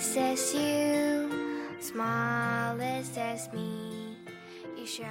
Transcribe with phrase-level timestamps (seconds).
[0.00, 1.28] face as you,
[1.78, 4.16] smallest as me.
[4.76, 5.04] You show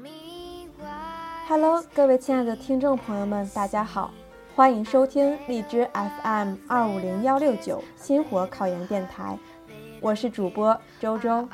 [0.00, 1.48] me why.
[1.48, 4.12] Hello，各位亲爱的听众朋友们，大家好，
[4.54, 9.36] 欢迎收听荔枝 FM 二五零幺六九星火考研电台，
[10.00, 11.48] 我是主播周周，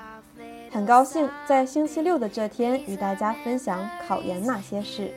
[0.70, 5.14] 很高兴在星期六的这天与大家分享考研那些事。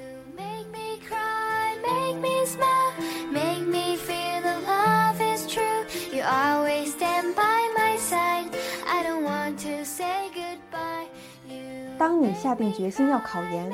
[11.99, 13.69] 当你下定决心要考研，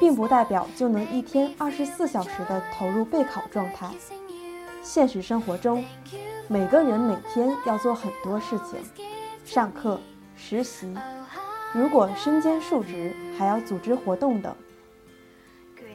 [0.00, 3.90] 并不代表就能一天二十四小时的投入备考状态。
[4.82, 5.84] 现实生活中，
[6.48, 8.78] 每个人每天要做很多事情，
[9.44, 10.00] 上课、
[10.34, 10.96] 实习，
[11.74, 14.56] 如果身兼数职，还要组织活动等。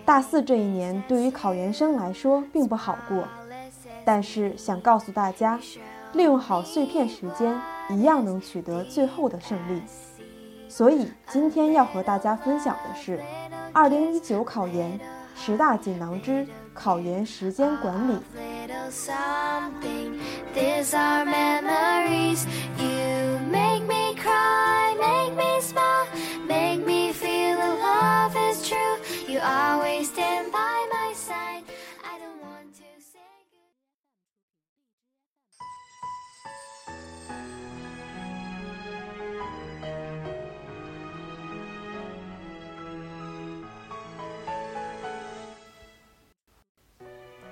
[0.06, 3.28] 大四这一年对于考研生来说并不好过，
[4.06, 5.60] 但是想告诉大家，
[6.14, 9.82] 利用好碎片时间，一样能取得最后的胜利。
[10.72, 13.22] 所以今天要和大家分享的是，
[13.74, 14.98] 二零一九考研
[15.36, 18.14] 十大锦囊之考研时间管理。
[29.28, 30.81] You always stand by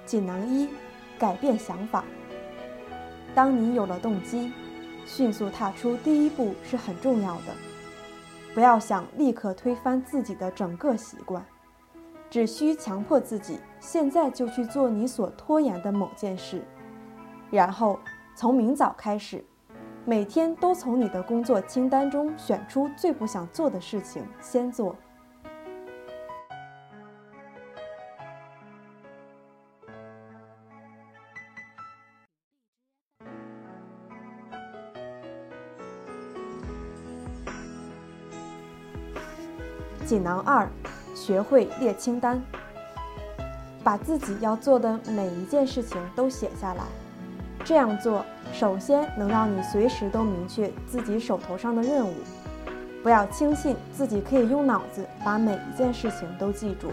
[0.10, 0.68] 锦囊一：
[1.20, 2.04] 改变想法。
[3.36, 4.52] 当你有了动机，
[5.06, 7.54] 迅速踏出第一步是很重要的。
[8.56, 11.46] 不要想立刻推翻自己的整个习惯，
[12.28, 16.64] 只需强迫自己现在就去做你所拖延的某件事，
[17.52, 18.00] 然后
[18.34, 19.46] 从明早开始，
[20.06, 24.96] 每天都从你的工作清单中选出最不想做的事情先做。
[40.10, 40.68] 锦囊二：
[41.14, 42.42] 学会列清单，
[43.84, 46.82] 把自己要做的每一件事情都写下来。
[47.64, 52.16] 这样做，首先能让你随时都明确自己手头上的任务，
[53.04, 56.88] 不要轻信自己可以用脑子把每一件事情都记住。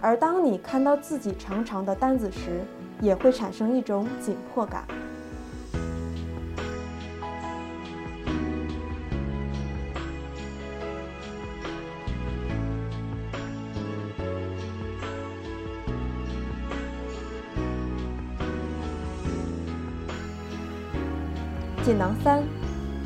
[0.00, 2.64] 而当你看到自己长长的单子时，
[3.00, 4.82] 也会产生一种紧迫感。
[21.88, 22.42] 锦囊三：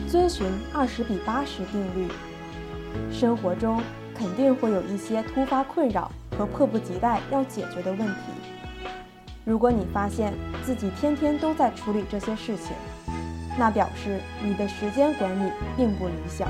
[0.08, 0.44] 遵循
[0.74, 2.08] 二十比八十定律。
[3.12, 3.80] 生活中
[4.12, 8.14] 肯定会有一些突发困扰和迫不及待要解决的问题。
[9.44, 10.34] 如果你发现
[10.64, 12.74] 自己天天都在处理这些事情，
[13.56, 16.48] 那表示你的时间管理并不理想。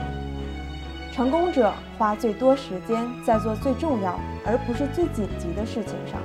[1.13, 6.19] 成功者花最多时间在做最重要而不是最紧急的事情上，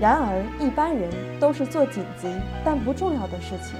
[0.00, 2.26] 然而一般人都是做紧急
[2.64, 3.76] 但不重要的事情。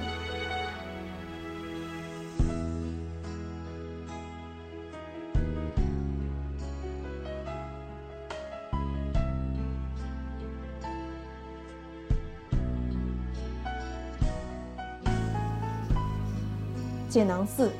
[17.15, 17.71] 解囊四：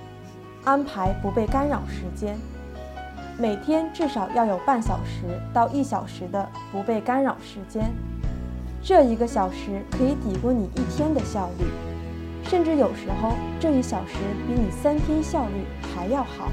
[0.64, 2.38] 安排不被干扰时间。
[3.38, 5.24] 每天至少要有半小时
[5.54, 7.92] 到一小时的不被干扰时间，
[8.82, 11.66] 这一个小时可以抵过你一天的效率，
[12.50, 14.14] 甚至有时候这一小时
[14.48, 16.50] 比你三天效率还要好。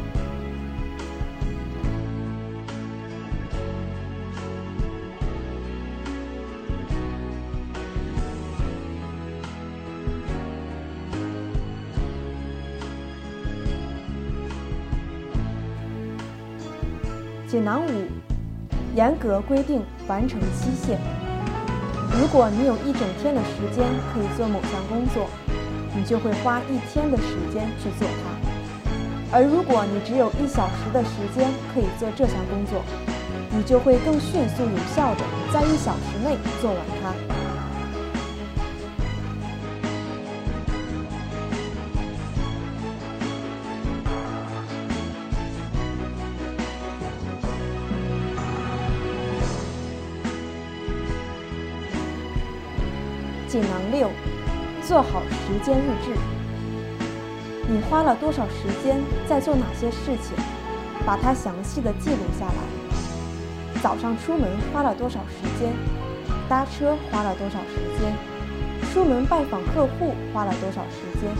[17.52, 17.90] 锦囊五：
[18.96, 20.98] 严格规定完成期限。
[22.18, 25.28] 如果你有一整天的时间可以做某项工作，
[25.94, 32.82] 你就会花一天的时间去做它；而如果你只有一小时的时间可以做这项工作，
[33.50, 35.20] 你就会更迅速有效地
[35.52, 37.41] 在一小时内做完它。
[54.92, 56.12] 做好时间日志。
[57.66, 60.36] 你花了多少时间在做哪些事情，
[61.06, 63.80] 把它详细的记录下来。
[63.82, 65.72] 早上出门花了多少时间，
[66.46, 68.12] 搭车花了多少时间，
[68.92, 71.30] 出门拜访客户花了多少时间，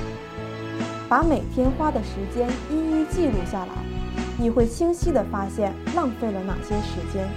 [1.06, 3.72] 把每天花的时间一一记录下来，
[4.38, 7.28] 你会清晰的发现浪费了哪些时间。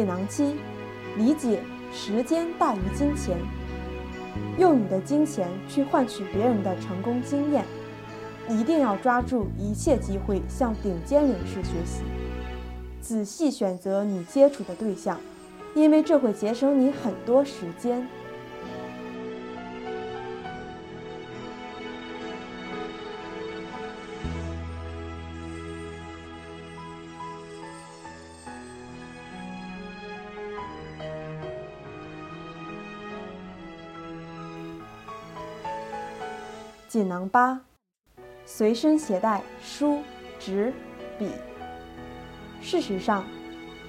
[0.00, 0.56] 锦囊七，
[1.18, 1.60] 理解
[1.92, 3.36] 时间大于金钱，
[4.56, 7.66] 用你的金钱去换取别人的成功经验，
[8.48, 12.00] 一定要抓住一切机会向顶尖人士学习，
[13.02, 15.20] 仔细选择你接触的对象，
[15.74, 18.08] 因为这会节省你很多时间。
[37.00, 37.58] 锦囊八，
[38.44, 40.02] 随身携带书、
[40.38, 40.70] 纸、
[41.18, 41.30] 笔。
[42.60, 43.24] 事实上，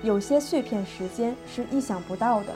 [0.01, 2.55] 有些碎片时间是意想不到的，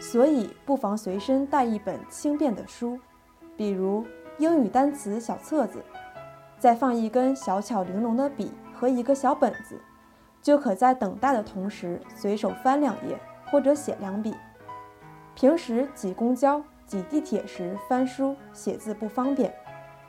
[0.00, 2.98] 所以不妨随身带一本轻便的书，
[3.56, 4.04] 比如
[4.38, 5.80] 英语单词小册子，
[6.58, 9.80] 再放一根小巧玲珑的笔和一个小本子，
[10.42, 13.16] 就可在等待的同时随手翻两页
[13.46, 14.34] 或者写两笔。
[15.36, 16.60] 平时挤公交。
[16.88, 19.52] 挤地铁时翻书写字不方便，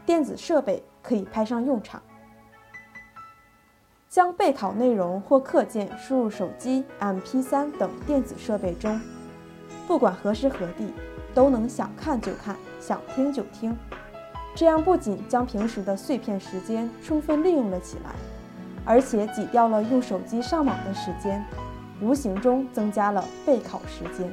[0.10, 2.02] 电子设备可以派上用场。
[4.10, 9.00] 将备考内容或课件输入手机、MP3 等电子设备中，
[9.88, 10.92] 不管何时何地，
[11.32, 13.78] 都能想看就看，想听就听。
[14.56, 18.16] 这样不仅将平时的碎片时间充分利用了起来，
[18.84, 21.46] 而且挤掉了用手机上网的时间，
[22.02, 24.28] 无形中增加了备考时间。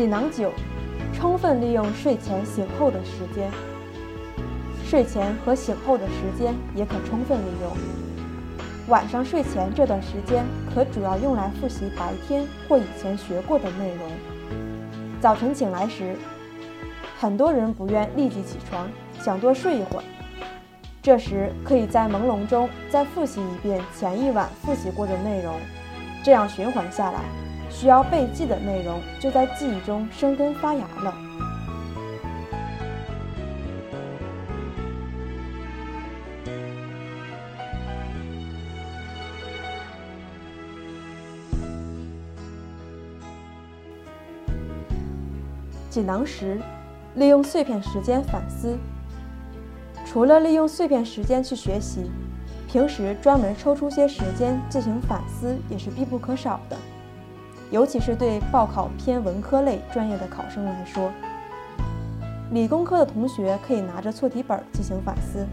[0.00, 0.50] 锦囊九，
[1.12, 3.50] 充分利用睡前醒后的时间。
[4.82, 7.70] 睡前和醒后的时间也可充分利用。
[8.88, 10.42] 晚上睡前这段时间
[10.74, 14.10] 可主要用来复习白天或以前学过的内容。
[15.20, 16.16] 早晨醒来时，
[17.18, 18.88] 很多人不愿立即起床，
[19.22, 20.04] 想多睡一会儿。
[21.02, 25.56] 这时可以在朦胧中再复习一遍前一晚复习过的内容，
[26.24, 27.20] 这样循环下来。
[27.70, 31.14] 需要背记的内容就在记忆中生根发芽了。
[45.88, 46.60] 锦囊十，
[47.14, 48.76] 利用碎片时间反思。
[50.06, 52.10] 除了利用碎片时间去学习，
[52.68, 56.76] 平时专门抽出些时间进行反思也是必不可少的。
[57.70, 61.12] 尤其是对报考偏文科类专业的考生来说，
[62.50, 65.46] 理工科的同学可以拿着错题本进行反思，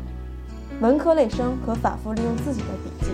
[0.81, 3.11] 文科类生可反复利用自己的笔记。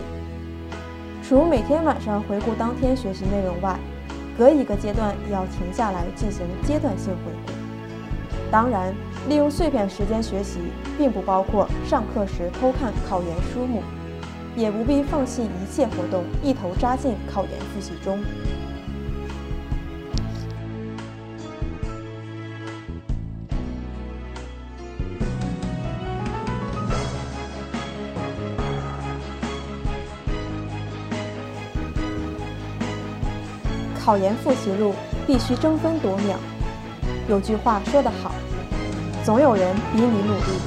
[1.21, 3.77] 除每天晚上回顾当天学习内容外，
[4.37, 7.53] 隔一个阶段也要停下来进行阶段性回顾。
[8.49, 8.95] 当然，
[9.27, 10.59] 利用碎片时间学习，
[10.97, 13.81] 并不包括上课时偷看考研书目，
[14.55, 18.19] 也不必放弃一切活动，一头扎进考研复习中。
[34.03, 34.93] 考研复习路
[35.25, 36.35] 必须争分夺秒。
[37.29, 38.33] 有句话说得好，
[39.23, 40.59] 总有人比你努力，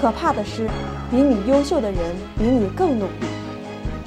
[0.00, 0.68] 可怕的是，
[1.10, 1.98] 比你优秀的人
[2.38, 3.26] 比你更努力。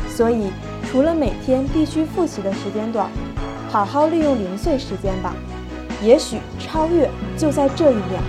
[0.07, 0.51] 所以，
[0.89, 3.09] 除了每天必须复习的时间段，
[3.69, 5.33] 好好利用零碎时间吧。
[6.01, 8.21] 也许超越就在这一秒。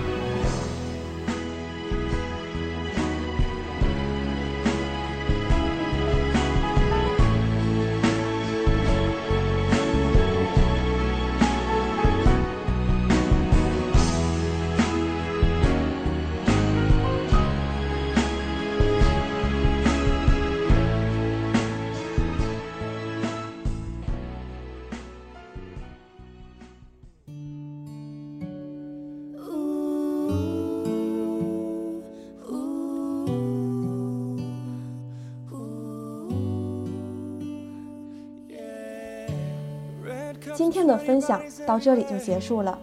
[40.57, 42.75] 今天的分享到这里就结束了，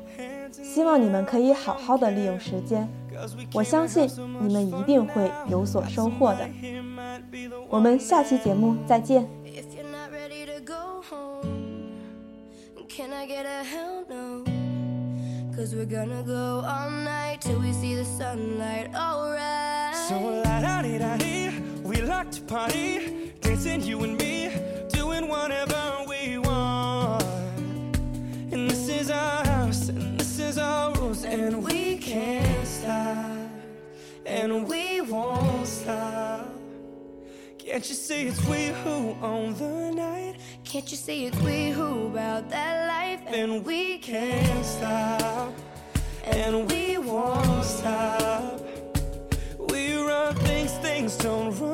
[0.62, 2.88] 希望你们可以好好的利用时间，
[3.52, 4.08] 我相信
[4.40, 6.48] 你们一定会有所收获的。
[7.68, 9.28] 我们下期节目再见。
[15.56, 19.94] Cause we're gonna go all night till we see the sunlight, alright.
[20.08, 21.50] So la da dee da dee,
[21.84, 24.33] we like to party, dancing you and me,
[37.84, 40.36] Can't you see it's we who own the night?
[40.64, 43.20] Can't you see it's we who about that life?
[43.26, 45.52] And we can't stop,
[46.24, 48.58] and we won't stop.
[49.68, 51.73] We run things, things don't run.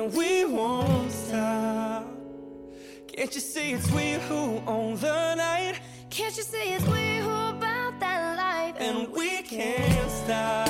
[0.00, 2.06] and we won't stop.
[3.06, 5.80] Can't you see it's we who own the night?
[6.08, 8.76] Can't you see it's we who about that life?
[8.78, 10.69] And we can't stop,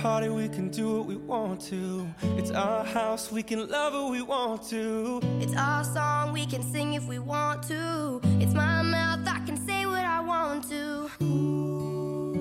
[0.00, 2.08] party, we can do what we want to.
[2.38, 5.20] It's our house, we can love who we want to.
[5.40, 8.22] It's our song, we can sing if we want to.
[8.40, 11.10] It's my mouth, I can say what I want to.
[11.22, 12.32] Ooh,